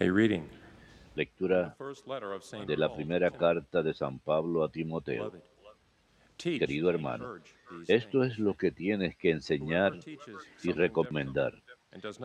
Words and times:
A 0.00 0.04
reading. 0.06 0.42
Lectura 1.14 1.76
de 2.66 2.76
la 2.76 2.92
primera 2.92 3.30
carta 3.30 3.80
de 3.80 3.94
San 3.94 4.18
Pablo 4.18 4.64
a 4.64 4.68
Timoteo. 4.68 5.32
Querido 6.36 6.90
hermano, 6.90 7.36
Esto 7.86 8.24
es 8.24 8.40
lo 8.40 8.54
que 8.54 8.72
tienes 8.72 9.16
que 9.16 9.30
enseñar 9.30 10.00
y 10.64 10.72
recomendar. 10.72 11.54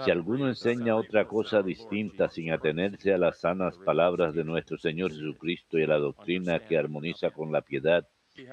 Si 0.03 0.09
alguno 0.09 0.47
enseña 0.47 0.95
otra 0.95 1.27
cosa 1.27 1.61
distinta 1.61 2.27
sin 2.27 2.51
atenerse 2.51 3.13
a 3.13 3.19
las 3.19 3.41
sanas 3.41 3.77
palabras 3.77 4.33
de 4.33 4.43
nuestro 4.43 4.79
Señor 4.79 5.11
Jesucristo 5.11 5.77
y 5.77 5.83
a 5.83 5.87
la 5.87 5.99
doctrina 5.99 6.59
que 6.59 6.75
armoniza 6.75 7.29
con 7.29 7.51
la 7.51 7.61
piedad, 7.61 8.07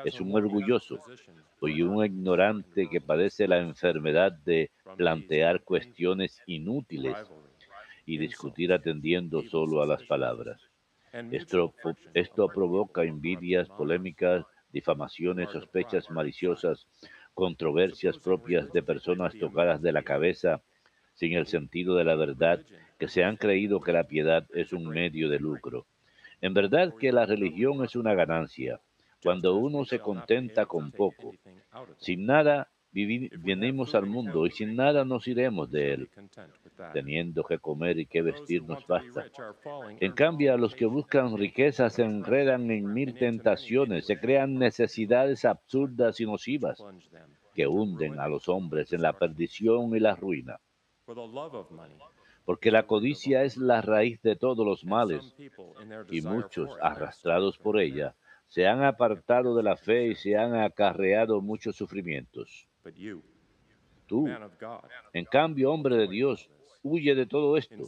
es 0.04 0.20
un 0.20 0.34
orgulloso 0.34 0.98
y 1.62 1.80
un 1.80 2.04
ignorante 2.04 2.86
que 2.90 3.00
padece 3.00 3.48
la 3.48 3.60
enfermedad 3.60 4.32
de 4.32 4.70
plantear 4.96 5.62
cuestiones 5.62 6.42
inútiles 6.46 7.16
y 8.06 8.18
discutir 8.18 8.72
atendiendo 8.72 9.42
solo 9.42 9.82
a 9.82 9.86
las 9.86 10.02
palabras. 10.04 10.62
Esto, 11.32 11.74
esto 12.14 12.48
provoca 12.48 13.02
envidias, 13.02 13.68
polémicas, 13.68 14.46
difamaciones, 14.72 15.50
sospechas 15.50 16.10
maliciosas, 16.10 16.86
controversias 17.34 18.18
propias 18.18 18.72
de 18.72 18.82
personas 18.82 19.36
tocadas 19.38 19.82
de 19.82 19.92
la 19.92 20.02
cabeza 20.02 20.62
sin 21.14 21.32
el 21.32 21.46
sentido 21.46 21.96
de 21.96 22.04
la 22.04 22.14
verdad, 22.14 22.60
que 22.98 23.08
se 23.08 23.24
han 23.24 23.36
creído 23.36 23.80
que 23.80 23.92
la 23.92 24.04
piedad 24.04 24.46
es 24.54 24.72
un 24.72 24.86
medio 24.88 25.28
de 25.28 25.38
lucro. 25.38 25.86
En 26.40 26.54
verdad 26.54 26.94
que 26.98 27.10
la 27.10 27.26
religión 27.26 27.82
es 27.84 27.96
una 27.96 28.14
ganancia, 28.14 28.80
cuando 29.22 29.56
uno 29.56 29.84
se 29.84 29.98
contenta 29.98 30.66
con 30.66 30.92
poco. 30.92 31.32
Sin 31.96 32.26
nada 32.26 32.68
venimos 33.04 33.94
al 33.94 34.06
mundo 34.06 34.46
y 34.46 34.50
sin 34.50 34.74
nada 34.74 35.04
nos 35.04 35.28
iremos 35.28 35.70
de 35.70 35.92
él. 35.92 36.10
Teniendo 36.94 37.44
que 37.44 37.58
comer 37.58 37.98
y 37.98 38.06
que 38.06 38.22
vestir 38.22 38.62
nos 38.62 38.86
basta. 38.86 39.26
En 40.00 40.12
cambio, 40.12 40.54
a 40.54 40.56
los 40.56 40.74
que 40.74 40.86
buscan 40.86 41.36
riquezas 41.36 41.94
se 41.94 42.04
enredan 42.04 42.70
en 42.70 42.92
mil 42.92 43.14
tentaciones, 43.14 44.06
se 44.06 44.18
crean 44.18 44.54
necesidades 44.54 45.44
absurdas 45.44 46.20
y 46.20 46.26
nocivas 46.26 46.82
que 47.54 47.66
hunden 47.66 48.18
a 48.18 48.28
los 48.28 48.48
hombres 48.48 48.92
en 48.92 49.02
la 49.02 49.12
perdición 49.12 49.94
y 49.94 50.00
la 50.00 50.14
ruina. 50.14 50.58
Porque 52.44 52.70
la 52.70 52.86
codicia 52.86 53.42
es 53.42 53.56
la 53.56 53.82
raíz 53.82 54.22
de 54.22 54.36
todos 54.36 54.64
los 54.64 54.84
males 54.84 55.34
y 56.10 56.20
muchos, 56.22 56.70
arrastrados 56.80 57.58
por 57.58 57.78
ella, 57.78 58.14
se 58.46 58.66
han 58.66 58.82
apartado 58.84 59.56
de 59.56 59.62
la 59.62 59.76
fe 59.76 60.08
y 60.08 60.14
se 60.14 60.36
han 60.36 60.54
acarreado 60.54 61.40
muchos 61.40 61.76
sufrimientos. 61.76 62.68
Tú, 64.06 64.28
en 65.12 65.24
cambio, 65.24 65.72
hombre 65.72 65.96
de 65.96 66.08
Dios, 66.08 66.48
huye 66.82 67.14
de 67.14 67.26
todo 67.26 67.56
esto. 67.56 67.84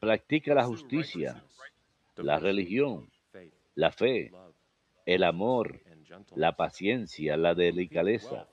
Practica 0.00 0.54
la 0.54 0.64
justicia, 0.64 1.42
la 2.16 2.38
religión, 2.38 3.10
la 3.74 3.90
fe, 3.90 4.30
el 5.06 5.24
amor, 5.24 5.80
la 6.34 6.56
paciencia, 6.56 7.36
la 7.36 7.54
delicadeza. 7.54 8.46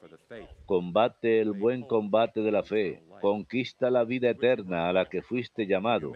Combate 0.66 1.42
el 1.42 1.52
buen 1.52 1.84
combate 1.84 2.42
de 2.42 2.52
la 2.52 2.64
fe. 2.64 3.04
Conquista 3.22 3.92
la 3.92 4.04
vida 4.04 4.32
eterna 4.32 4.90
a 4.90 4.94
la 4.94 5.06
que 5.06 5.22
fuiste 5.22 5.68
llamado 5.68 6.14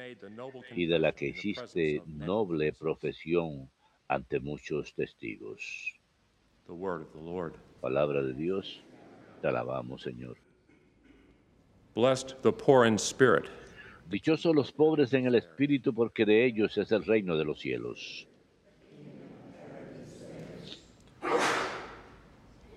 y 0.72 0.88
de 0.88 1.00
la 1.00 1.12
que 1.12 1.28
hiciste 1.28 2.02
noble 2.08 2.74
profesión 2.74 3.70
ante 4.08 4.40
muchos 4.40 4.94
testigos. 4.96 6.00
Palabra 7.82 8.24
de 8.24 8.34
Dios, 8.34 8.84
te 9.46 9.50
alabamos, 9.50 10.02
Señor. 10.02 10.38
Blessed 11.94 12.42
the 12.42 12.52
poor 12.52 12.86
in 12.88 12.98
spirit, 12.98 13.46
Dichosos 14.10 14.56
los 14.56 14.72
pobres 14.72 15.14
en 15.14 15.26
el 15.26 15.36
espíritu, 15.36 15.94
porque 15.94 16.26
de 16.26 16.46
ellos 16.46 16.78
es 16.78 16.92
el 16.92 17.04
reino 17.06 17.38
de 17.38 17.46
los 17.46 17.60
cielos. 17.60 18.28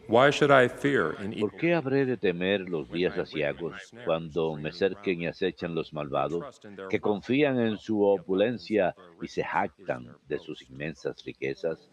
Why 0.08 0.30
should 0.30 0.50
I 0.50 0.68
fear 0.68 1.16
in 1.22 1.38
¿Por 1.38 1.54
qué 1.56 1.74
habré 1.74 2.06
de 2.06 2.16
temer 2.16 2.60
los 2.68 2.90
días 2.90 3.16
aciagos 3.18 3.74
cuando 4.06 4.54
me 4.56 4.72
cerquen 4.72 5.22
y 5.22 5.26
acechan 5.26 5.74
los 5.74 5.92
malvados, 5.92 6.60
que 6.88 7.00
confían 7.00 7.60
en 7.60 7.76
su 7.76 8.02
opulencia 8.02 8.94
y 9.20 9.28
se 9.28 9.42
jactan 9.42 10.16
de 10.26 10.38
sus 10.38 10.62
inmensas 10.70 11.22
riquezas? 11.24 11.90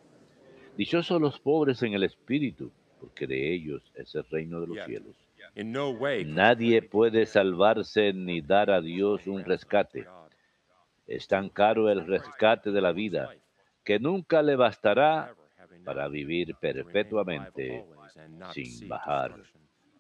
Dichosos 0.78 1.22
los 1.22 1.40
pobres 1.40 1.81
en 1.84 1.94
el 1.94 2.03
espíritu, 2.03 2.72
porque 3.00 3.28
de 3.28 3.53
ellos 3.53 3.81
es 3.95 4.13
el 4.16 4.25
reino 4.29 4.61
de 4.61 4.67
los 4.67 4.85
cielos. 4.85 5.16
Nadie 6.25 6.81
puede 6.81 7.25
salvarse 7.25 8.13
ni 8.13 8.41
dar 8.41 8.72
a 8.72 8.81
Dios 8.81 9.25
un 9.28 9.44
rescate. 9.44 10.06
Es 11.07 11.28
tan 11.28 11.50
caro 11.50 11.89
el 11.89 12.06
rescate 12.06 12.72
de 12.72 12.81
la 12.81 12.91
vida 12.91 13.33
que 13.83 14.00
nunca 14.00 14.41
le 14.41 14.56
bastará 14.56 15.35
para 15.83 16.07
vivir 16.07 16.56
perpetuamente 16.56 17.85
sin 18.51 18.88
bajar 18.89 19.35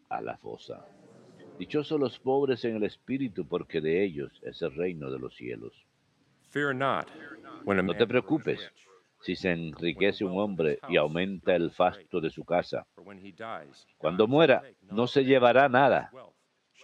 a 0.09 0.21
la 0.21 0.37
fosa. 0.37 0.85
Dichosos 1.59 1.99
los 1.99 2.19
pobres 2.19 2.65
en 2.65 2.75
el 2.75 2.83
espíritu, 2.83 3.47
porque 3.47 3.79
de 3.79 4.03
ellos 4.03 4.41
es 4.43 4.61
el 4.61 4.75
reino 4.75 5.09
de 5.09 5.19
los 5.19 5.35
cielos. 5.35 5.85
No 7.65 7.93
te 7.93 8.07
preocupes 8.07 8.71
si 9.21 9.35
se 9.35 9.51
enriquece 9.51 10.23
un 10.23 10.39
hombre 10.39 10.79
y 10.89 10.97
aumenta 10.97 11.55
el 11.55 11.71
fasto 11.71 12.21
de 12.21 12.29
su 12.29 12.43
casa. 12.43 12.85
Cuando 13.97 14.27
muera, 14.27 14.63
no 14.91 15.07
se 15.07 15.23
llevará 15.23 15.67
nada. 15.69 16.11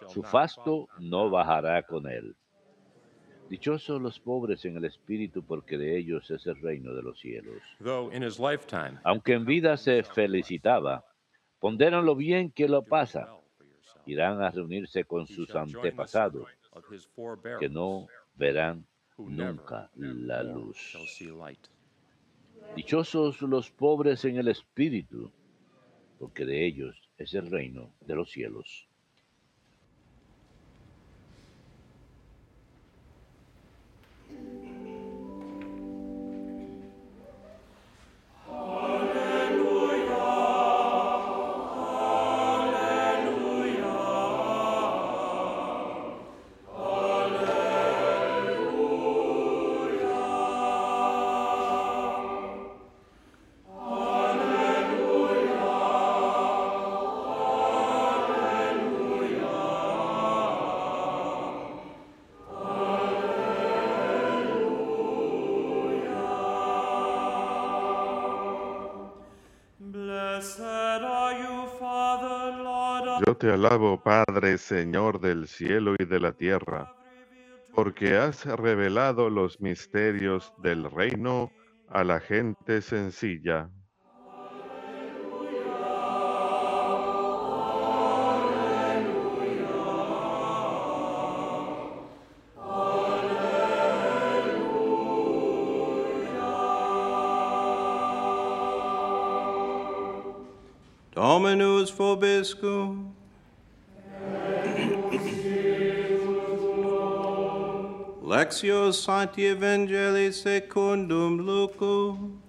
Su 0.08 0.22
fasto 0.22 0.88
no 0.98 1.30
bajará 1.30 1.82
con 1.82 2.08
él. 2.08 2.34
Dichosos 3.48 4.00
los 4.00 4.18
pobres 4.18 4.64
en 4.64 4.78
el 4.78 4.86
espíritu, 4.86 5.44
porque 5.44 5.76
de 5.76 5.98
ellos 5.98 6.30
es 6.30 6.46
el 6.46 6.58
reino 6.60 6.94
de 6.94 7.02
los 7.02 7.20
cielos. 7.20 7.60
Though 7.80 8.10
in 8.10 8.22
his 8.22 8.38
lifetime 8.38 8.98
Aunque 9.04 9.34
en 9.34 9.44
vida 9.44 9.76
se 9.76 10.02
felicitaba, 10.02 11.04
ponderan 11.60 12.06
lo 12.06 12.16
bien 12.16 12.50
que 12.50 12.66
lo 12.66 12.82
pasa. 12.82 13.28
Irán 14.06 14.42
a 14.42 14.50
reunirse 14.50 15.04
con 15.04 15.26
sus 15.26 15.54
antepasados, 15.54 16.48
que 17.60 17.68
no 17.68 18.06
verán 18.34 18.86
nunca 19.18 19.90
la 19.96 20.42
luz. 20.42 20.96
Dichosos 22.74 23.42
los 23.42 23.70
pobres 23.70 24.24
en 24.24 24.38
el 24.38 24.48
espíritu, 24.48 25.30
porque 26.18 26.46
de 26.46 26.64
ellos 26.64 26.96
es 27.18 27.34
el 27.34 27.50
reino 27.50 27.92
de 28.00 28.14
los 28.14 28.30
cielos. 28.30 28.88
Yo 73.24 73.36
te 73.36 73.52
alabo, 73.52 74.02
Padre, 74.02 74.58
Señor 74.58 75.20
del 75.20 75.46
cielo 75.46 75.94
y 75.98 76.04
de 76.04 76.18
la 76.18 76.32
tierra, 76.32 76.92
porque 77.74 78.16
has 78.16 78.44
revelado 78.44 79.30
los 79.30 79.60
misterios 79.60 80.52
del 80.58 80.90
reino 80.90 81.50
a 81.88 82.02
la 82.02 82.18
gente 82.18 82.82
sencilla. 82.82 83.70
Dominus 101.22 101.88
vobiscum. 101.92 103.14
Lectio 108.26 108.90
Sancti 108.90 109.44
Evangelii 109.46 110.32
secundum 110.32 111.38
Lucum. 111.46 112.40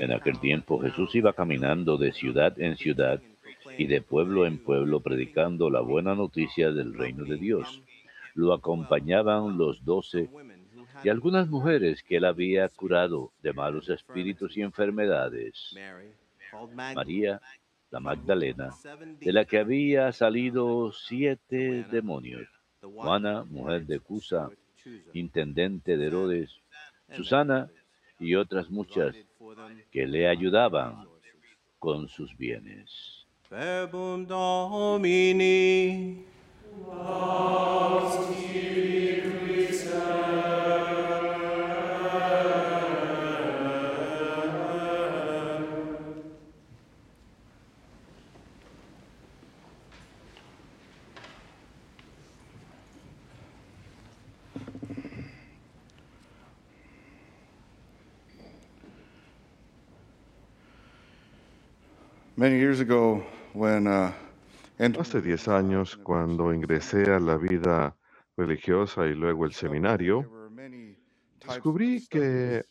En 0.00 0.12
aquel 0.12 0.40
tiempo 0.40 0.80
Jesús 0.80 1.14
iba 1.14 1.34
caminando 1.34 1.98
de 1.98 2.12
ciudad 2.12 2.58
en 2.58 2.78
ciudad 2.78 3.20
y 3.76 3.86
de 3.86 4.00
pueblo 4.00 4.46
en 4.46 4.56
pueblo 4.56 5.00
predicando 5.00 5.68
la 5.68 5.82
buena 5.82 6.14
noticia 6.14 6.72
del 6.72 6.94
reino 6.94 7.24
de 7.24 7.36
Dios. 7.36 7.82
Lo 8.36 8.52
acompañaban 8.52 9.56
los 9.56 9.82
doce 9.84 10.28
y 11.02 11.08
algunas 11.08 11.48
mujeres 11.48 12.02
que 12.02 12.18
él 12.18 12.26
había 12.26 12.68
curado 12.68 13.32
de 13.42 13.52
malos 13.54 13.88
espíritus 13.88 14.56
y 14.56 14.62
enfermedades. 14.62 15.74
María, 16.94 17.40
la 17.90 17.98
Magdalena, 18.00 18.70
de 19.20 19.32
la 19.32 19.46
que 19.46 19.58
había 19.58 20.12
salido 20.12 20.92
siete 20.92 21.86
demonios. 21.90 22.46
Juana, 22.82 23.44
mujer 23.44 23.86
de 23.86 24.00
Cusa, 24.00 24.50
intendente 25.14 25.96
de 25.96 26.06
Herodes, 26.06 26.60
Susana 27.12 27.70
y 28.20 28.34
otras 28.34 28.70
muchas 28.70 29.16
que 29.90 30.06
le 30.06 30.28
ayudaban 30.28 31.06
con 31.78 32.08
sus 32.08 32.36
bienes. 32.36 33.26
Many 62.38 62.58
years 62.58 62.80
ago, 62.80 63.24
when 63.54 63.86
uh, 63.86 64.12
Hace 64.78 65.22
10 65.22 65.48
años, 65.48 65.96
cuando 65.96 66.52
ingresé 66.52 67.10
a 67.10 67.18
la 67.18 67.38
vida 67.38 67.96
religiosa 68.36 69.06
y 69.06 69.14
luego 69.14 69.46
el 69.46 69.52
seminario, 69.52 70.50
descubrí 71.46 72.06
que 72.08 72.62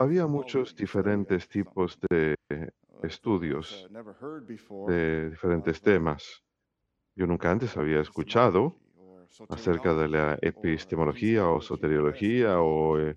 había 0.00 0.26
muchos 0.26 0.74
diferentes 0.74 1.46
tipos 1.48 1.98
de 2.08 2.36
estudios 3.02 3.86
de 4.88 5.30
diferentes 5.30 5.82
temas. 5.82 6.42
Yo 7.14 7.26
nunca 7.26 7.50
antes 7.50 7.76
había 7.76 8.00
escuchado 8.00 8.78
acerca 9.50 9.92
de 9.92 10.08
la 10.08 10.38
epistemología 10.40 11.48
o 11.48 11.60
soteriología 11.60 12.60
o 12.60 12.98
eh, 12.98 13.16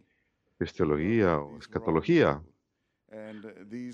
epistemología 0.60 1.40
o 1.40 1.58
escatología. 1.58 2.42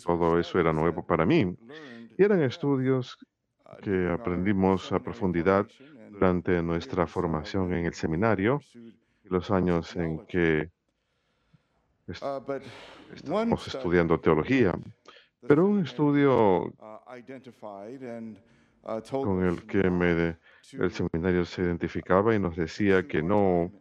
Todo 0.03 0.39
eso 0.39 0.59
era 0.59 0.73
nuevo 0.73 1.05
para 1.05 1.27
mí. 1.27 1.55
Y 2.17 2.23
eran 2.23 2.41
estudios 2.41 3.17
que 3.79 4.09
aprendimos 4.09 4.91
a 4.91 5.00
profundidad 5.00 5.68
durante 6.09 6.62
nuestra 6.62 7.07
formación 7.07 7.73
en 7.73 7.85
el 7.85 7.94
seminario 7.94 8.65
y 9.23 9.29
los 9.29 9.50
años 9.51 9.95
en 9.95 10.19
que 10.27 10.69
est- 12.07 12.31
estábamos 13.09 13.68
estudiando 13.68 14.19
teología. 14.19 14.73
Pero 15.45 15.65
un 15.68 15.81
estudio 15.81 16.73
con 19.19 19.44
el 19.44 19.65
que 19.65 19.79
el 20.77 20.91
seminario 20.91 21.45
se 21.45 21.62
identificaba 21.63 22.33
y 22.35 22.39
nos 22.39 22.56
decía 22.56 23.03
que 23.07 23.21
no, 23.21 23.74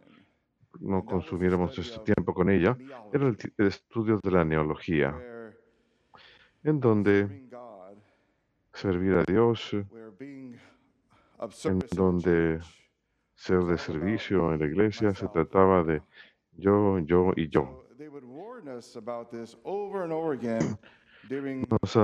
no 0.79 1.05
consumiéramos 1.05 1.75
nuestro 1.77 2.01
tiempo 2.01 2.33
con 2.33 2.49
ella, 2.49 2.77
era 3.11 3.27
el 3.27 3.37
estudio 3.67 4.19
de 4.23 4.31
la 4.31 4.45
neología, 4.45 5.23
en 6.63 6.79
donde 6.79 7.29
servir 8.73 9.15
a 9.15 9.23
Dios, 9.23 9.73
en 9.73 10.59
donde 11.95 12.59
ser 13.35 13.59
de 13.59 13.77
servicio 13.77 14.53
en 14.53 14.59
la 14.59 14.65
iglesia 14.65 15.13
se 15.13 15.27
trataba 15.27 15.83
de 15.83 16.01
yo, 16.53 16.99
yo 16.99 17.31
y 17.35 17.49
yo. 17.49 17.85
Nos 21.81 21.97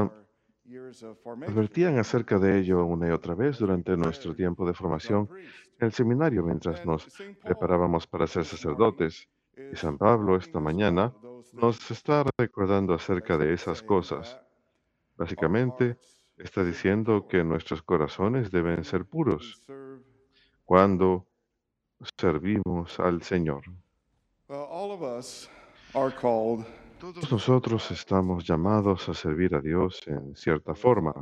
advertían 1.47 1.97
acerca 1.97 2.39
de 2.39 2.59
ello 2.59 2.85
una 2.85 3.07
y 3.07 3.11
otra 3.11 3.35
vez 3.35 3.57
durante 3.57 3.95
nuestro 3.95 4.35
tiempo 4.35 4.67
de 4.67 4.73
formación 4.73 5.29
en 5.79 5.87
el 5.87 5.93
seminario 5.93 6.43
mientras 6.43 6.85
nos 6.85 7.07
preparábamos 7.43 8.07
para 8.07 8.27
ser 8.27 8.45
sacerdotes. 8.45 9.27
Y 9.71 9.75
San 9.75 9.97
Pablo 9.97 10.35
esta 10.35 10.59
mañana 10.59 11.13
nos 11.53 11.91
está 11.91 12.23
recordando 12.37 12.93
acerca 12.93 13.37
de 13.37 13.53
esas 13.53 13.81
cosas. 13.81 14.39
Básicamente, 15.15 15.97
está 16.37 16.63
diciendo 16.63 17.27
que 17.27 17.43
nuestros 17.43 17.81
corazones 17.81 18.51
deben 18.51 18.83
ser 18.83 19.05
puros 19.05 19.61
cuando 20.65 21.27
servimos 22.17 22.99
al 22.99 23.23
Señor. 23.23 23.63
Todos 26.99 27.31
nosotros 27.31 27.91
estamos 27.91 28.43
llamados 28.45 29.09
a 29.09 29.13
servir 29.13 29.55
a 29.55 29.61
Dios 29.61 30.01
en 30.07 30.35
cierta 30.35 30.73
forma. 30.73 31.13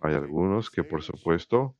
Hay 0.00 0.14
algunos 0.14 0.70
que, 0.70 0.84
por 0.84 1.02
supuesto, 1.02 1.74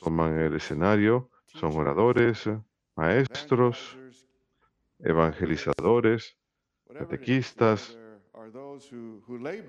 toman 0.00 0.38
el 0.38 0.54
escenario, 0.54 1.30
son 1.46 1.72
oradores, 1.76 2.48
maestros, 2.96 3.98
evangelizadores, 4.98 6.36
catequistas. 6.92 7.98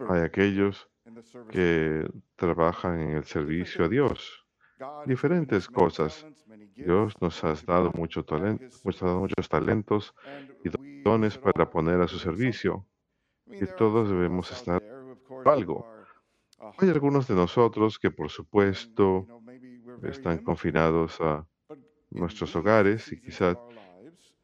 Hay 0.09 0.21
aquellos 0.21 0.89
que 1.49 2.07
trabajan 2.35 2.99
en 2.99 3.09
el 3.17 3.23
servicio 3.23 3.85
a 3.85 3.89
Dios. 3.89 4.45
Diferentes 5.05 5.67
cosas. 5.67 6.25
Dios 6.75 7.13
nos 7.21 7.43
ha 7.43 7.53
dado 7.65 7.91
mucho 7.93 8.25
talento, 8.25 8.65
nos 8.83 9.01
ha 9.01 9.05
dado 9.05 9.19
muchos 9.21 9.47
talentos 9.47 10.13
y 10.63 10.69
dones 11.03 11.37
para 11.37 11.69
poner 11.69 12.01
a 12.01 12.07
su 12.07 12.19
servicio. 12.19 12.85
Y 13.45 13.65
todos 13.77 14.09
debemos 14.09 14.51
estar 14.51 14.83
algo. 15.45 15.87
Hay 16.77 16.89
algunos 16.89 17.27
de 17.27 17.35
nosotros 17.35 17.99
que, 17.99 18.11
por 18.11 18.29
supuesto, 18.29 19.27
están 20.03 20.39
confinados 20.39 21.21
a 21.21 21.47
nuestros 22.09 22.55
hogares 22.55 23.11
y 23.11 23.21
quizás 23.21 23.57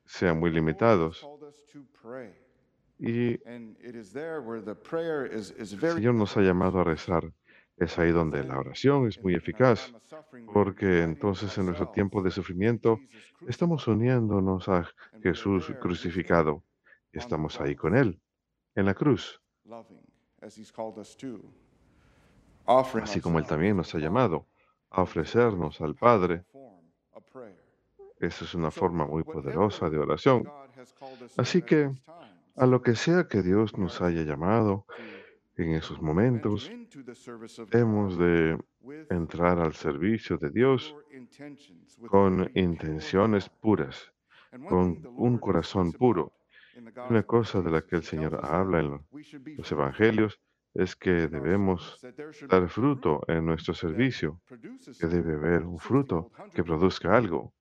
sean 0.05 0.39
muy 0.39 0.51
limitados. 0.51 1.27
Y 3.01 3.41
el 3.43 3.75
Señor 5.65 6.13
nos 6.13 6.37
ha 6.37 6.41
llamado 6.41 6.79
a 6.79 6.83
rezar. 6.83 7.33
Es 7.77 7.97
ahí 7.97 8.11
donde 8.11 8.43
la 8.43 8.59
oración 8.59 9.07
es 9.07 9.21
muy 9.23 9.33
eficaz, 9.33 9.91
porque 10.53 11.01
entonces 11.01 11.57
en 11.57 11.65
nuestro 11.65 11.89
tiempo 11.89 12.21
de 12.21 12.29
sufrimiento 12.29 12.99
estamos 13.47 13.87
uniéndonos 13.87 14.69
a 14.69 14.87
Jesús 15.23 15.73
crucificado 15.81 16.63
estamos 17.11 17.59
ahí 17.59 17.75
con 17.75 17.95
Él, 17.95 18.19
en 18.75 18.85
la 18.85 18.93
cruz, 18.93 19.41
así 22.65 23.21
como 23.21 23.39
Él 23.39 23.45
también 23.45 23.77
nos 23.77 23.93
ha 23.95 23.99
llamado 23.99 24.47
a 24.89 25.01
ofrecernos 25.01 25.81
al 25.81 25.95
Padre. 25.95 26.43
Esa 28.19 28.45
es 28.45 28.53
una 28.53 28.71
forma 28.71 29.05
muy 29.05 29.23
poderosa 29.23 29.89
de 29.89 29.97
oración. 29.97 30.47
Así 31.37 31.61
que 31.61 31.91
a 32.55 32.65
lo 32.65 32.81
que 32.81 32.95
sea 32.95 33.27
que 33.27 33.41
Dios 33.41 33.77
nos 33.77 34.01
haya 34.01 34.23
llamado 34.23 34.85
en 35.57 35.73
esos 35.73 36.01
momentos, 36.01 36.69
hemos 37.71 38.17
de 38.17 38.57
entrar 39.09 39.59
al 39.59 39.73
servicio 39.73 40.37
de 40.37 40.49
Dios 40.49 40.95
con 42.07 42.49
intenciones 42.55 43.49
puras, 43.49 44.11
con 44.69 45.01
un 45.17 45.37
corazón 45.39 45.91
puro. 45.93 46.33
Una 47.09 47.23
cosa 47.23 47.61
de 47.61 47.71
la 47.71 47.81
que 47.81 47.95
el 47.97 48.03
Señor 48.03 48.39
habla 48.43 48.79
en 48.79 48.89
lo- 48.91 49.05
los 49.57 49.71
evangelios 49.71 50.39
es 50.73 50.95
que 50.95 51.27
debemos 51.27 51.99
dar 52.49 52.69
fruto 52.69 53.21
en 53.27 53.45
nuestro 53.45 53.73
servicio, 53.73 54.39
que 54.99 55.07
debe 55.07 55.33
haber 55.35 55.63
un 55.65 55.77
fruto 55.79 56.31
que 56.53 56.63
produzca 56.63 57.15
algo. 57.15 57.53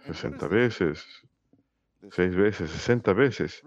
60 0.00 0.48
veces, 0.48 1.22
6 2.10 2.34
veces, 2.36 2.70
60 2.70 3.12
veces. 3.12 3.62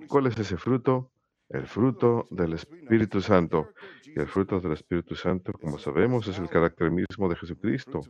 ¿Y 0.00 0.06
cuál 0.06 0.26
es 0.26 0.38
ese 0.38 0.56
fruto? 0.56 1.10
El 1.48 1.66
fruto 1.66 2.26
del 2.30 2.54
Espíritu 2.54 3.20
Santo. 3.20 3.68
Y 4.04 4.18
el 4.20 4.28
fruto 4.28 4.60
del 4.60 4.72
Espíritu 4.72 5.14
Santo, 5.14 5.52
como 5.52 5.78
sabemos, 5.78 6.26
es 6.28 6.38
el 6.38 6.48
carácter 6.48 6.90
mismo 6.90 7.28
de 7.28 7.36
Jesucristo, 7.36 8.00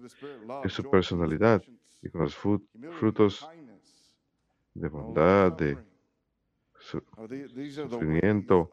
es 0.65 0.73
su 0.73 0.83
personalidad. 0.89 1.62
Y 2.03 2.09
con 2.11 2.23
los 2.23 2.37
fru- 2.37 2.65
frutos 2.99 3.49
de 4.75 4.89
bondad, 4.89 5.53
de 5.53 5.77
su- 6.79 7.03
sufrimiento, 7.91 8.71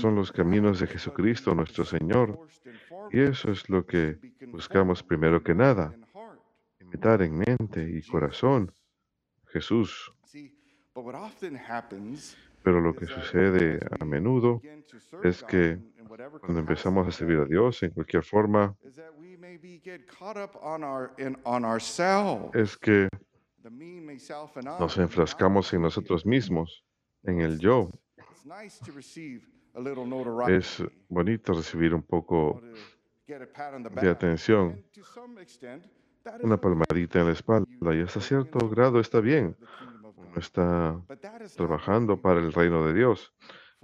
son 0.00 0.14
los 0.14 0.30
caminos 0.32 0.80
de 0.80 0.86
Jesucristo, 0.86 1.54
nuestro 1.54 1.84
Señor. 1.84 2.38
Y 3.12 3.20
eso 3.20 3.50
es 3.50 3.68
lo 3.70 3.86
que 3.86 4.18
buscamos 4.50 5.02
primero 5.02 5.42
que 5.42 5.54
nada, 5.54 5.94
imitar 6.90 7.22
en 7.22 7.38
mente 7.38 7.88
y 7.88 8.02
corazón 8.02 8.72
Jesús. 9.46 10.12
Pero 12.62 12.80
lo 12.80 12.94
que 12.94 13.06
sucede 13.06 13.80
a 14.00 14.04
menudo 14.04 14.60
es 15.22 15.42
que 15.44 15.78
cuando 16.40 16.60
empezamos 16.60 17.06
a 17.06 17.10
servir 17.10 17.38
a 17.38 17.44
Dios 17.44 17.82
en 17.82 17.90
cualquier 17.90 18.24
forma, 18.24 18.76
es 22.54 22.76
que 22.76 23.08
nos 24.78 24.98
enfrascamos 24.98 25.72
en 25.72 25.82
nosotros 25.82 26.26
mismos, 26.26 26.84
en 27.22 27.40
el 27.40 27.58
yo. 27.58 27.90
Es 30.48 30.82
bonito 31.08 31.52
recibir 31.52 31.94
un 31.94 32.02
poco 32.02 32.60
de 33.26 34.08
atención, 34.08 34.84
una 36.42 36.56
palmadita 36.56 37.20
en 37.20 37.26
la 37.26 37.32
espalda 37.32 37.94
y 37.94 38.00
hasta 38.00 38.20
cierto 38.20 38.68
grado 38.68 39.00
está 39.00 39.20
bien. 39.20 39.56
Uno 40.16 40.36
está 40.36 41.00
trabajando 41.56 42.20
para 42.20 42.40
el 42.40 42.52
reino 42.52 42.86
de 42.86 42.94
Dios, 42.94 43.32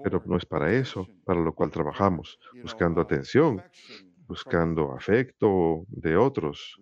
pero 0.02 0.22
no 0.26 0.36
es 0.36 0.46
para 0.46 0.72
eso, 0.72 1.06
para 1.24 1.40
lo 1.40 1.54
cual 1.54 1.70
trabajamos, 1.70 2.38
buscando 2.62 3.00
atención, 3.00 3.62
buscando 4.26 4.92
afecto 4.92 5.84
de 5.88 6.16
otros. 6.16 6.80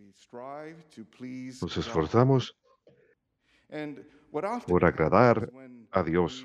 Nos 1.62 1.76
esforzamos 1.76 2.56
por 4.66 4.84
agradar 4.84 5.50
a 5.90 6.02
Dios. 6.02 6.44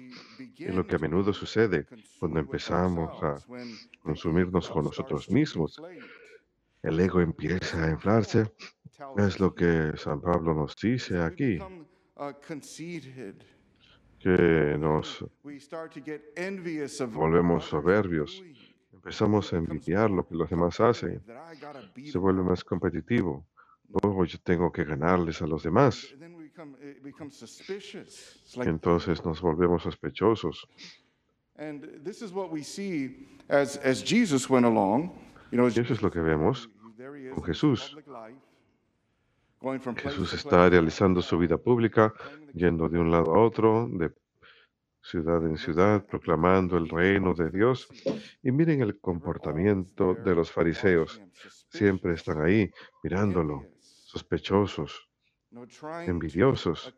Y 0.56 0.68
lo 0.68 0.86
que 0.86 0.96
a 0.96 1.00
menudo 1.00 1.34
sucede 1.34 1.86
cuando 2.20 2.40
empezamos 2.40 3.24
a 3.24 3.36
consumirnos 4.02 4.70
con 4.70 4.86
nosotros 4.86 5.30
mismos, 5.30 5.82
el 6.84 7.00
ego 7.00 7.20
empieza 7.20 7.84
a 7.84 7.90
inflarse. 7.90 8.52
Es 9.18 9.40
lo 9.40 9.54
que 9.54 9.94
San 9.96 10.20
Pablo 10.22 10.54
nos 10.54 10.76
dice 10.76 11.22
aquí, 11.22 11.60
que 14.20 14.78
nos 14.78 15.26
volvemos 17.12 17.66
soberbios, 17.66 18.44
empezamos 18.92 19.54
a 19.54 19.58
envidiar 19.58 20.12
lo 20.12 20.28
que 20.28 20.36
los 20.36 20.50
demás 20.50 20.80
hacen, 20.80 21.22
se 22.04 22.18
vuelve 22.18 22.44
más 22.44 22.64
competitivo. 22.64 23.46
Oh, 24.04 24.24
yo 24.24 24.38
tengo 24.44 24.72
que 24.72 24.84
ganarles 24.84 25.42
a 25.42 25.48
los 25.48 25.64
demás. 25.64 26.14
Entonces 28.58 29.26
nos 29.26 29.42
volvemos 29.42 29.84
sospechosos. 29.84 30.68
Y 35.52 35.80
eso 35.80 35.94
es 35.94 36.02
lo 36.02 36.12
que 36.12 36.20
vemos 36.20 36.70
con 37.34 37.44
Jesús. 37.44 37.98
Jesús 39.98 40.34
está 40.34 40.70
realizando 40.70 41.22
su 41.22 41.38
vida 41.38 41.58
pública, 41.58 42.14
yendo 42.54 42.88
de 42.88 42.98
un 42.98 43.12
lado 43.12 43.36
a 43.36 43.40
otro, 43.40 43.90
de 43.92 44.12
ciudad 45.02 45.46
en 45.46 45.58
ciudad, 45.58 46.06
proclamando 46.06 46.78
el 46.78 46.88
reino 46.88 47.34
de 47.34 47.50
Dios. 47.50 47.90
Y 48.42 48.52
miren 48.52 48.82
el 48.82 49.00
comportamiento 49.00 50.14
de 50.14 50.34
los 50.34 50.50
fariseos. 50.50 51.22
Siempre 51.70 52.14
están 52.14 52.42
ahí 52.42 52.72
mirándolo, 53.04 53.66
sospechosos, 53.82 55.10
envidiosos, 56.06 56.94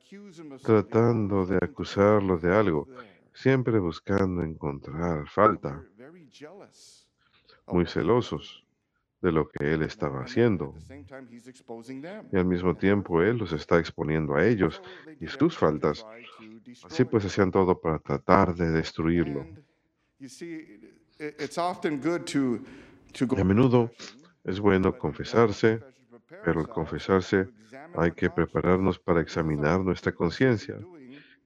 tratando 0.61 1.45
de 1.47 1.57
acusarlo 1.57 2.37
de 2.37 2.55
algo, 2.55 2.87
siempre 3.33 3.79
buscando 3.79 4.43
encontrar 4.43 5.27
falta, 5.27 5.83
muy 7.65 7.85
celosos 7.85 8.65
de 9.21 9.31
lo 9.31 9.47
que 9.47 9.73
él 9.73 9.83
estaba 9.83 10.23
haciendo. 10.23 10.73
Y 12.31 12.37
al 12.37 12.45
mismo 12.45 12.75
tiempo 12.75 13.21
él 13.21 13.37
los 13.37 13.53
está 13.53 13.79
exponiendo 13.79 14.35
a 14.35 14.45
ellos 14.45 14.81
y 15.19 15.27
sus 15.27 15.57
faltas. 15.57 16.05
Así 16.83 17.05
pues 17.05 17.25
hacían 17.25 17.51
todo 17.51 17.79
para 17.79 17.99
tratar 17.99 18.55
de 18.55 18.71
destruirlo. 18.71 19.45
Y 20.19 20.27
a 23.39 23.43
menudo 23.43 23.91
es 24.43 24.59
bueno 24.59 24.97
confesarse, 24.97 25.79
pero 26.43 26.61
al 26.61 26.69
confesarse 26.69 27.47
hay 27.95 28.11
que 28.11 28.29
prepararnos 28.29 28.99
para 28.99 29.21
examinar 29.21 29.79
nuestra 29.81 30.11
conciencia. 30.11 30.77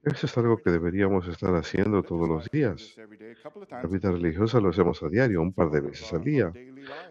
Eso 0.05 0.27
es 0.27 0.38
algo 0.38 0.57
que 0.57 0.69
deberíamos 0.69 1.27
estar 1.27 1.55
haciendo 1.55 2.03
todos 2.03 2.29
los 2.29 2.47
días. 2.51 2.95
La 3.71 3.88
vida 3.88 4.12
religiosa 4.12 4.59
lo 4.59 4.69
hacemos 4.69 5.01
a 5.01 5.09
diario, 5.09 5.41
un 5.41 5.51
par 5.51 5.71
de 5.71 5.81
veces 5.81 6.13
al 6.13 6.24
día. 6.24 6.53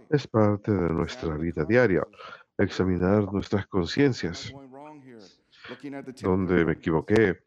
Es 0.09 0.29
parte 0.29 0.71
de 0.71 0.91
nuestra 0.91 1.37
vida 1.37 1.65
diaria, 1.65 2.07
examinar 2.57 3.33
nuestras 3.33 3.67
conciencias. 3.67 4.55
Donde 6.23 6.65
me 6.65 6.73
equivoqué, 6.75 7.41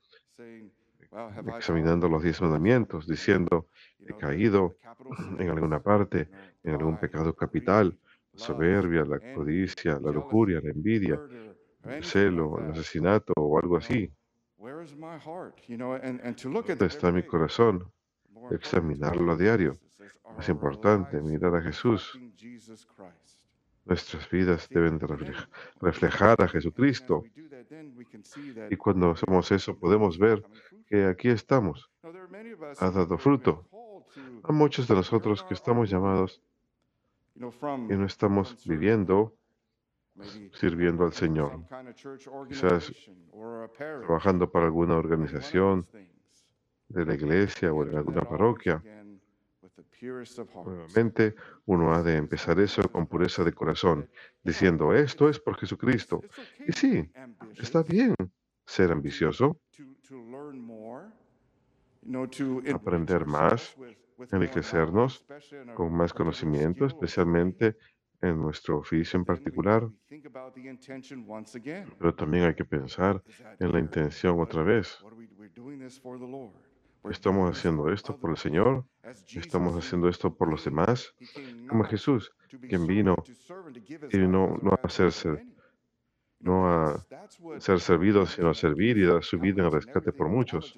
examinando 1.56 2.10
los 2.10 2.24
diez 2.24 2.42
mandamientos, 2.42 3.08
diciendo, 3.08 3.68
he 4.06 4.14
caído 4.18 4.76
en 5.40 5.50
alguna 5.50 5.82
parte, 5.82 6.30
en 6.64 6.74
algún 6.74 6.98
pecado 6.98 7.34
capital, 7.34 7.98
soberbia, 8.36 9.06
la 9.06 9.20
codicia, 9.34 9.98
la 10.00 10.12
lujuria, 10.12 10.60
la 10.62 10.72
envidia, 10.72 11.18
el 11.86 12.04
celo, 12.04 12.60
el 12.60 12.72
asesinato 12.72 13.32
o 13.38 13.58
algo 13.58 13.78
así. 13.78 14.12
¿Dónde 16.44 16.86
está 16.86 17.12
mi 17.12 17.24
corazón? 17.24 17.92
Examinarlo 18.52 19.32
a 19.32 19.36
diario. 19.36 19.74
Es 20.38 20.50
importante 20.50 21.20
mirar 21.22 21.56
a 21.56 21.62
Jesús. 21.62 22.20
Nuestras 23.86 24.30
vidas 24.30 24.68
deben 24.70 25.00
reflejar 25.80 26.42
a 26.42 26.48
Jesucristo. 26.48 27.24
Y 28.70 28.76
cuando 28.76 29.12
hacemos 29.12 29.52
eso 29.52 29.78
podemos 29.78 30.20
ver 30.20 30.44
que 30.86 31.06
aquí 31.06 31.30
estamos. 31.30 31.90
Ha 32.80 32.92
dado 32.92 33.18
fruto. 33.18 33.68
A 34.44 34.52
muchos 34.52 34.88
de 34.88 34.96
nosotros 34.96 35.44
que 35.44 35.54
estamos 35.54 35.90
llamados 35.90 36.42
y 37.36 37.96
no 37.96 38.06
estamos 38.06 38.66
viviendo 38.66 39.34
sirviendo 40.54 41.06
al 41.06 41.14
Señor, 41.14 41.62
quizás 42.48 42.92
trabajando 43.78 44.50
para 44.50 44.66
alguna 44.66 44.96
organización 44.96 45.86
de 46.90 47.06
la 47.06 47.16
iglesia 47.16 47.74
o 47.74 47.84
en 47.84 47.98
alguna 47.98 48.22
parroquia. 48.22 48.82
Nuevamente, 50.66 51.36
uno 51.66 51.94
ha 51.94 52.04
de 52.04 52.18
empezar 52.18 52.60
eso 52.60 52.82
con 52.92 53.08
pureza 53.08 53.44
de 53.44 53.54
corazón, 53.54 54.10
diciendo, 54.44 54.94
esto 54.94 55.28
es 55.30 55.40
por 55.40 55.58
Jesucristo. 55.58 56.22
Y 56.68 56.72
sí, 56.72 57.10
está 57.58 57.84
bien 57.84 58.16
ser 58.66 58.92
ambicioso, 58.92 59.60
aprender 62.74 63.26
más, 63.26 63.76
enriquecernos 64.32 65.26
con 65.76 65.94
más 65.94 66.14
conocimiento, 66.14 66.86
especialmente 66.86 67.78
en 68.22 68.42
nuestro 68.42 68.80
oficio 68.80 69.20
en 69.20 69.26
particular, 69.26 69.90
pero 72.00 72.16
también 72.16 72.46
hay 72.46 72.56
que 72.56 72.66
pensar 72.66 73.22
en 73.60 73.72
la 73.72 73.80
intención 73.80 74.40
otra 74.40 74.64
vez. 74.64 74.98
¿Estamos 77.10 77.58
haciendo 77.58 77.92
esto 77.92 78.18
por 78.18 78.32
el 78.32 78.38
Señor? 78.38 78.86
¿Estamos 79.36 79.76
haciendo 79.76 80.10
esto 80.10 80.36
por 80.36 80.50
los 80.50 80.66
demás? 80.66 81.14
Como 81.70 81.84
Jesús, 81.86 82.32
quien 82.68 82.86
vino 82.88 83.16
y 84.12 84.18
no, 84.18 84.58
no 84.62 84.80
a 84.82 84.90
ser, 84.90 85.46
no 86.40 86.68
a 86.68 87.06
ser 87.60 87.80
servido, 87.80 88.26
sino 88.26 88.50
a 88.50 88.54
servir 88.54 88.98
y 88.98 89.06
dar 89.06 89.24
su 89.24 89.40
vida 89.40 89.64
en 89.64 89.72
rescate 89.72 90.12
por 90.12 90.28
muchos. 90.28 90.78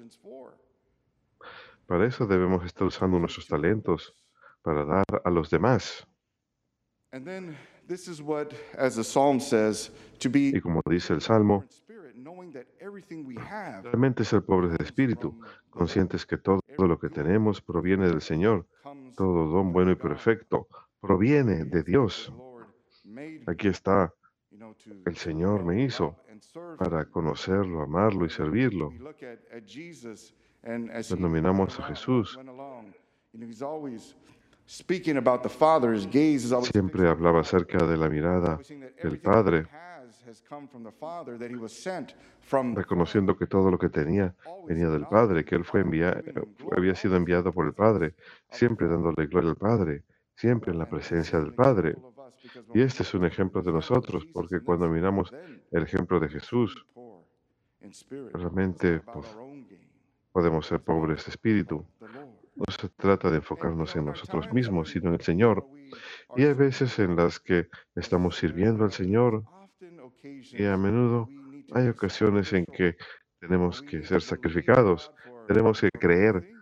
Para 1.86 2.06
eso 2.06 2.26
debemos 2.26 2.64
estar 2.64 2.86
usando 2.86 3.18
nuestros 3.18 3.48
talentos 3.48 4.14
para 4.62 4.84
dar 4.84 5.04
a 5.24 5.30
los 5.30 5.50
demás. 5.50 6.06
Y 10.32 10.60
como 10.60 10.80
dice 10.88 11.12
el 11.12 11.20
Salmo, 11.20 11.64
realmente 13.82 14.24
ser 14.24 14.42
pobres 14.42 14.78
de 14.78 14.84
espíritu, 14.84 15.40
conscientes 15.70 16.24
que 16.24 16.38
todo 16.38 16.60
lo 16.78 16.98
que 16.98 17.08
tenemos 17.08 17.60
proviene 17.60 18.06
del 18.06 18.20
Señor, 18.20 18.66
todo 19.16 19.46
don 19.46 19.72
bueno 19.72 19.90
y 19.90 19.96
perfecto 19.96 20.68
proviene 21.00 21.64
de 21.64 21.82
Dios. 21.82 22.32
Aquí 23.46 23.68
está, 23.68 24.14
el 25.04 25.16
Señor 25.16 25.64
me 25.64 25.82
hizo 25.82 26.16
para 26.78 27.06
conocerlo, 27.06 27.82
amarlo 27.82 28.24
y 28.24 28.30
servirlo. 28.30 28.92
Cuando 30.62 31.28
miramos 31.28 31.80
a 31.80 31.82
Jesús, 31.84 32.38
Siempre 36.70 37.08
hablaba 37.08 37.40
acerca 37.40 37.84
de 37.86 37.96
la 37.96 38.08
mirada 38.08 38.60
del 39.02 39.18
Padre, 39.18 39.66
reconociendo 42.76 43.36
que 43.36 43.48
todo 43.48 43.68
lo 43.72 43.78
que 43.78 43.88
tenía 43.88 44.32
venía 44.68 44.88
del 44.88 45.08
Padre, 45.08 45.44
que 45.44 45.56
Él 45.56 45.64
fue 45.64 45.80
había 46.76 46.94
sido 46.94 47.16
enviado 47.16 47.52
por 47.52 47.66
el 47.66 47.74
Padre, 47.74 48.14
siempre 48.48 48.86
dándole 48.86 49.26
gloria 49.26 49.50
al 49.50 49.56
Padre, 49.56 50.04
siempre 50.36 50.70
en 50.70 50.78
la 50.78 50.88
presencia 50.88 51.40
del 51.40 51.52
Padre. 51.52 51.96
Y 52.72 52.80
este 52.80 53.02
es 53.02 53.12
un 53.12 53.24
ejemplo 53.24 53.62
de 53.62 53.72
nosotros, 53.72 54.24
porque 54.32 54.60
cuando 54.60 54.88
miramos 54.88 55.32
el 55.72 55.82
ejemplo 55.82 56.20
de 56.20 56.28
Jesús, 56.28 56.86
realmente 58.32 59.00
pues, 59.00 59.36
podemos 60.30 60.64
ser 60.64 60.80
pobres 60.80 61.24
de 61.24 61.30
espíritu. 61.30 61.84
No 62.54 62.64
se 62.68 62.88
trata 62.90 63.30
de 63.30 63.36
enfocarnos 63.36 63.94
en 63.96 64.06
nosotros 64.06 64.52
mismos, 64.52 64.90
sino 64.90 65.08
en 65.08 65.14
el 65.14 65.20
Señor. 65.20 65.66
Y 66.36 66.44
hay 66.44 66.54
veces 66.54 66.98
en 66.98 67.16
las 67.16 67.40
que 67.40 67.68
estamos 67.94 68.36
sirviendo 68.36 68.84
al 68.84 68.92
Señor 68.92 69.44
y 70.22 70.64
a 70.64 70.76
menudo 70.76 71.28
hay 71.72 71.88
ocasiones 71.88 72.52
en 72.52 72.66
que 72.66 72.96
tenemos 73.38 73.80
que 73.82 74.02
ser 74.02 74.20
sacrificados, 74.22 75.12
tenemos 75.46 75.80
que 75.80 75.90
creer 75.90 76.52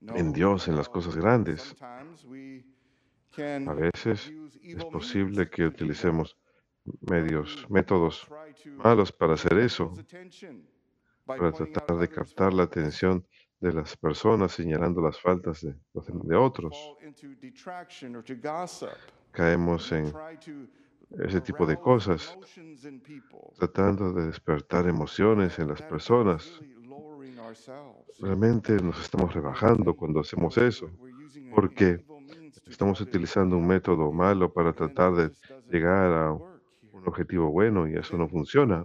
en 0.00 0.32
Dios, 0.32 0.68
en 0.68 0.76
las 0.76 0.88
cosas 0.88 1.16
grandes. 1.16 1.74
A 1.80 3.74
veces 3.74 4.32
es 4.62 4.84
posible 4.86 5.48
que 5.48 5.66
utilicemos 5.66 6.36
medios, 7.00 7.66
métodos 7.68 8.26
malos 8.76 9.12
para 9.12 9.34
hacer 9.34 9.58
eso, 9.58 9.92
para 11.24 11.52
tratar 11.52 11.98
de 11.98 12.08
captar 12.08 12.52
la 12.52 12.64
atención 12.64 13.24
de 13.60 13.72
las 13.72 13.96
personas 13.96 14.52
señalando 14.52 15.02
las 15.02 15.20
faltas 15.20 15.60
de, 15.60 15.74
de 15.92 16.36
otros. 16.36 16.96
Caemos 19.32 19.92
en 19.92 20.12
ese 21.18 21.40
tipo 21.40 21.66
de 21.66 21.76
cosas, 21.76 22.36
tratando 23.56 24.12
de 24.12 24.26
despertar 24.26 24.88
emociones 24.88 25.58
en 25.58 25.68
las 25.68 25.82
personas. 25.82 26.60
Realmente 28.20 28.76
nos 28.76 29.00
estamos 29.00 29.34
rebajando 29.34 29.94
cuando 29.94 30.20
hacemos 30.20 30.56
eso, 30.56 30.90
porque 31.54 32.02
estamos 32.66 33.00
utilizando 33.00 33.56
un 33.56 33.66
método 33.66 34.10
malo 34.12 34.52
para 34.52 34.72
tratar 34.72 35.14
de 35.14 35.30
llegar 35.70 36.12
a 36.12 36.32
un 36.32 37.06
objetivo 37.06 37.50
bueno 37.50 37.88
y 37.88 37.94
eso 37.94 38.16
no 38.16 38.28
funciona. 38.28 38.84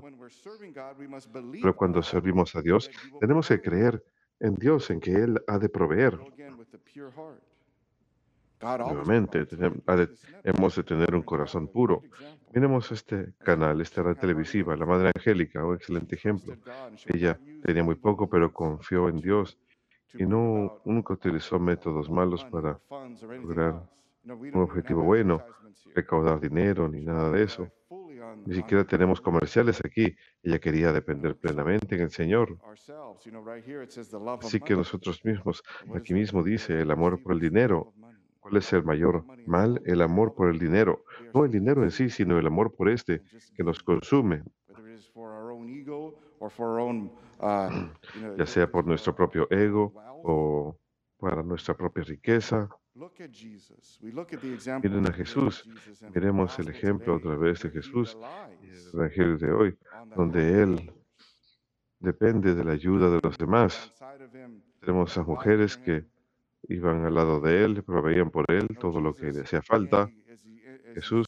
Pero 1.62 1.76
cuando 1.76 2.02
servimos 2.02 2.56
a 2.56 2.62
Dios, 2.62 2.90
tenemos 3.20 3.48
que 3.48 3.62
creer 3.62 4.04
en 4.40 4.56
Dios, 4.56 4.90
en 4.90 5.00
que 5.00 5.14
Él 5.14 5.42
ha 5.48 5.58
de 5.60 5.70
proveer. 5.70 6.20
Nuevamente, 8.62 9.46
hemos 10.44 10.76
de 10.76 10.84
tener 10.84 11.14
un 11.14 11.22
corazón 11.22 11.68
puro. 11.68 12.02
Miremos 12.54 12.92
este 12.92 13.34
canal, 13.40 13.82
esta 13.82 14.02
red 14.02 14.16
televisiva, 14.18 14.76
la 14.76 14.86
Madre 14.86 15.12
Angélica, 15.14 15.64
un 15.64 15.76
excelente 15.76 16.16
ejemplo. 16.16 16.56
Ella 17.06 17.38
tenía 17.64 17.84
muy 17.84 17.96
poco, 17.96 18.30
pero 18.30 18.52
confió 18.54 19.10
en 19.10 19.20
Dios 19.20 19.58
y 20.14 20.26
no 20.26 20.80
nunca 20.86 21.14
utilizó 21.14 21.60
métodos 21.60 22.10
malos 22.10 22.46
para 22.46 22.80
lograr 22.90 23.84
un 24.24 24.62
objetivo 24.62 25.04
bueno, 25.04 25.44
recaudar 25.94 26.40
dinero 26.40 26.88
ni 26.88 27.02
nada 27.02 27.30
de 27.32 27.44
eso. 27.44 27.70
Ni 28.46 28.56
siquiera 28.56 28.84
tenemos 28.84 29.22
comerciales 29.22 29.82
aquí. 29.84 30.16
Ella 30.44 30.60
quería 30.60 30.92
depender 30.92 31.36
plenamente 31.36 31.96
en 31.96 32.02
el 32.02 32.12
Señor. 32.12 32.58
Así 34.42 34.60
que 34.60 34.76
nosotros 34.76 35.24
mismos, 35.24 35.64
aquí 35.96 36.14
mismo 36.14 36.44
dice 36.44 36.82
el 36.82 36.92
amor 36.92 37.22
por 37.22 37.34
el 37.34 37.40
dinero. 37.40 37.94
¿Cuál 38.40 38.58
es 38.58 38.74
el 38.74 38.84
mayor 38.84 39.26
mal? 39.48 39.82
El 39.86 40.02
amor 40.02 40.36
por 40.36 40.50
el 40.50 40.60
dinero. 40.60 41.04
No 41.34 41.46
el 41.46 41.52
dinero 41.52 41.84
en 41.84 41.92
sí, 41.92 42.10
sino 42.10 42.38
el 42.38 42.46
amor 42.46 42.76
por 42.76 42.90
este 42.90 43.22
que 43.56 43.64
nos 43.64 43.82
consume. 43.82 44.44
Ya 48.38 48.46
sea 48.46 48.72
por 48.72 48.86
nuestro 48.86 49.16
propio 49.16 49.48
ego 49.50 49.94
o 50.24 50.78
para 51.18 51.42
nuestra 51.42 51.76
propia 51.76 52.04
riqueza. 52.04 52.70
Miren 54.82 55.08
a 55.08 55.12
Jesús, 55.12 55.70
miremos 56.14 56.58
el 56.60 56.70
ejemplo 56.70 57.16
a 57.16 57.20
través 57.20 57.62
de 57.64 57.70
Jesús 57.70 58.18
el 58.94 59.00
Evangelio 59.00 59.38
de 59.38 59.52
hoy, 59.52 59.78
donde 60.16 60.62
Él 60.62 60.94
depende 62.00 62.56
de 62.56 62.64
la 62.64 62.72
ayuda 62.72 63.10
de 63.10 63.20
los 63.22 63.38
demás. 63.38 63.94
Tenemos 64.80 65.18
a 65.18 65.24
mujeres 65.24 65.76
que 65.76 66.06
iban 66.70 67.04
al 67.04 67.16
lado 67.16 67.42
de 67.42 67.66
él, 67.66 67.84
proveían 67.84 68.30
por 68.32 68.46
él 68.50 68.68
todo 68.80 69.02
lo 69.02 69.14
que 69.14 69.32
le 69.32 69.42
hacía 69.42 69.62
falta. 69.62 70.10
Jesús, 70.94 71.26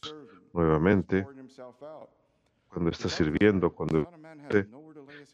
nuevamente, 0.54 1.26
cuando 2.68 2.90
está 2.90 3.10
sirviendo, 3.10 3.74
cuando 3.74 4.10
Él 4.50 4.68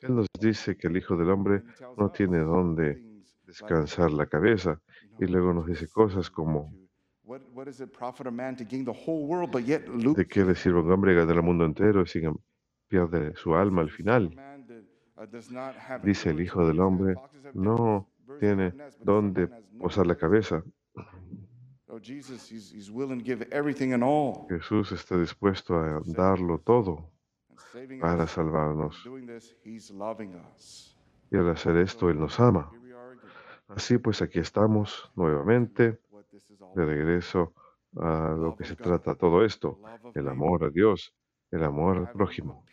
nos 0.08 0.26
dice 0.40 0.76
que 0.76 0.88
el 0.88 0.96
Hijo 0.96 1.16
del 1.16 1.30
Hombre 1.30 1.62
no 1.96 2.10
tiene 2.10 2.38
dónde 2.38 3.00
descansar 3.46 4.10
la 4.12 4.26
cabeza 4.26 4.80
y 5.18 5.26
luego 5.26 5.52
nos 5.52 5.66
dice 5.66 5.88
cosas 5.88 6.30
como 6.30 6.72
¿de 10.14 10.26
qué 10.28 10.44
le 10.44 10.54
sirve 10.54 10.80
un 10.80 10.92
hombre 10.92 11.14
ganar 11.14 11.36
el 11.36 11.42
mundo 11.42 11.64
entero 11.64 12.02
y 12.02 12.06
sin 12.06 12.38
pierde 12.88 13.34
su 13.36 13.54
alma 13.54 13.80
al 13.82 13.90
final? 13.90 14.36
Dice 16.02 16.30
el 16.30 16.40
Hijo 16.40 16.66
del 16.66 16.80
Hombre, 16.80 17.14
no 17.54 18.08
tiene 18.40 18.74
dónde 19.00 19.46
posar 19.78 20.06
la 20.06 20.16
cabeza. 20.16 20.62
Jesús 24.48 24.92
está 24.92 25.18
dispuesto 25.18 25.76
a 25.76 26.02
darlo 26.04 26.58
todo 26.58 27.10
para 28.00 28.26
salvarnos. 28.26 29.08
Y 31.30 31.36
al 31.36 31.50
hacer 31.50 31.76
esto, 31.78 32.10
Él 32.10 32.18
nos 32.18 32.38
ama. 32.40 32.70
Así 33.68 33.98
pues, 33.98 34.22
aquí 34.22 34.38
estamos 34.38 35.10
nuevamente, 35.14 36.00
de 36.74 36.84
regreso 36.84 37.54
a 37.96 38.34
lo 38.36 38.56
que 38.56 38.64
se 38.64 38.76
trata 38.76 39.14
todo 39.14 39.44
esto, 39.44 39.78
el 40.14 40.28
amor 40.28 40.64
a 40.64 40.70
Dios, 40.70 41.14
el 41.50 41.62
amor 41.62 41.98
al 41.98 42.12
prójimo, 42.12 42.64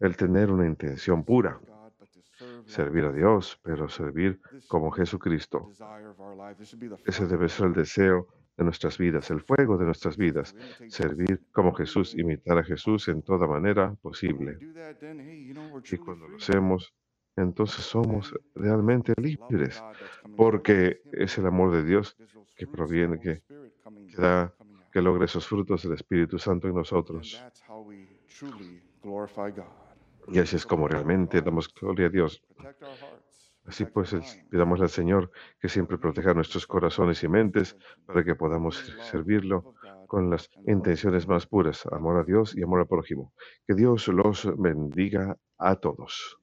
el 0.00 0.16
tener 0.16 0.50
una 0.50 0.66
intención 0.66 1.24
pura 1.24 1.60
servir 2.66 3.04
a 3.04 3.12
Dios, 3.12 3.58
pero 3.62 3.88
servir 3.88 4.40
como 4.68 4.90
Jesucristo. 4.90 5.70
Ese 7.04 7.26
debe 7.26 7.48
ser 7.48 7.66
el 7.66 7.72
deseo 7.74 8.28
de 8.56 8.64
nuestras 8.64 8.98
vidas, 8.98 9.30
el 9.30 9.40
fuego 9.40 9.78
de 9.78 9.84
nuestras 9.86 10.16
vidas, 10.16 10.54
servir 10.88 11.42
como 11.52 11.72
Jesús, 11.74 12.14
imitar 12.14 12.58
a 12.58 12.64
Jesús 12.64 13.08
en 13.08 13.22
toda 13.22 13.46
manera 13.46 13.94
posible. 14.02 14.58
Y 15.90 15.96
cuando 15.98 16.28
lo 16.28 16.36
hacemos, 16.36 16.94
entonces 17.36 17.84
somos 17.84 18.34
realmente 18.54 19.14
libres, 19.16 19.82
porque 20.36 21.00
es 21.12 21.38
el 21.38 21.46
amor 21.46 21.72
de 21.72 21.84
Dios 21.84 22.16
que 22.56 22.66
proviene, 22.66 23.18
que, 23.20 23.42
que 24.08 24.16
da, 24.16 24.54
que 24.92 25.00
logra 25.00 25.24
esos 25.24 25.46
frutos 25.46 25.82
del 25.82 25.94
Espíritu 25.94 26.38
Santo 26.38 26.68
en 26.68 26.74
nosotros. 26.74 27.42
Y 30.28 30.38
así 30.38 30.56
es 30.56 30.66
como 30.66 30.88
realmente 30.88 31.42
damos 31.42 31.72
gloria 31.72 32.06
a 32.06 32.10
Dios. 32.10 32.42
Así 33.64 33.84
pues, 33.84 34.16
pidamos 34.50 34.80
al 34.80 34.88
Señor 34.88 35.30
que 35.60 35.68
siempre 35.68 35.98
proteja 35.98 36.34
nuestros 36.34 36.66
corazones 36.66 37.22
y 37.22 37.28
mentes 37.28 37.76
para 38.04 38.24
que 38.24 38.34
podamos 38.34 38.76
servirlo 39.10 39.74
con 40.06 40.30
las 40.30 40.50
intenciones 40.66 41.28
más 41.28 41.46
puras, 41.46 41.86
amor 41.86 42.18
a 42.18 42.24
Dios 42.24 42.56
y 42.56 42.62
amor 42.62 42.80
al 42.80 42.88
prójimo. 42.88 43.32
Que 43.66 43.74
Dios 43.74 44.08
los 44.08 44.48
bendiga 44.58 45.36
a 45.58 45.76
todos. 45.76 46.39